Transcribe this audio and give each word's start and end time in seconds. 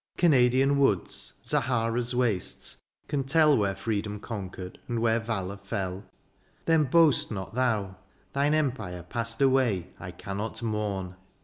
Canadian 0.17 0.79
woods, 0.79 1.33
Zahara^s 1.43 2.15
wastes, 2.15 2.77
can 3.07 3.23
tell 3.23 3.55
Where 3.55 3.75
freedom 3.75 4.19
conquered 4.19 4.79
and 4.87 4.97
where 4.99 5.19
valour 5.19 5.57
fell: 5.57 6.03
Then 6.65 6.85
boast 6.85 7.29
not 7.29 7.53
thou. 7.53 7.97
Thine 8.33 8.55
empire 8.55 9.03
passed 9.03 9.43
away 9.43 9.91
I 9.99 10.09
cannot 10.09 10.63
mourn. 10.63 11.17